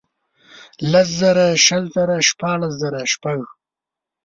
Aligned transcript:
لس 0.91 1.07
زره 1.19 1.45
شل، 1.65 1.83
شپاړس 2.27 2.73
زره 2.81 3.01
شپږ. 3.13 3.39